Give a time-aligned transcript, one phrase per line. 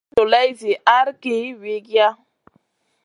[0.03, 2.07] Sa ma ci dolay zi ahrki wiykiya.